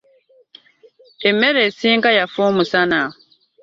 [1.29, 3.01] Emmere esinga yafa omusana.